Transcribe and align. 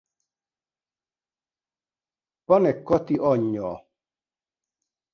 Panek 2.45 2.77
Kati 2.87 3.15
anyja. 3.29 3.69